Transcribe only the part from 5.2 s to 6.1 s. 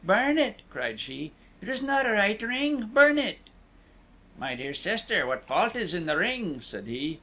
what fault is in